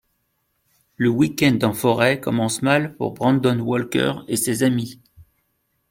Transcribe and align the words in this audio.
Le 0.97 1.09
week-end 1.09 1.59
en 1.61 1.73
forêt 1.73 2.19
commence 2.19 2.63
mal 2.63 2.95
pour 2.95 3.11
Brandon 3.13 3.59
Walker 3.59 4.13
et 4.27 4.35
ses 4.35 4.63
amis. 4.63 4.99